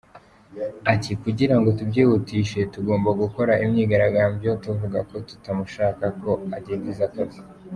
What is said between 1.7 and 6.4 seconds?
tubyihutishe tugomba gukora imyigaragambyo tuvuga ko tutamushaka ko